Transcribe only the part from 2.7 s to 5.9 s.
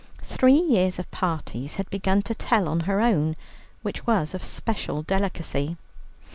her own, which was of special delicacy.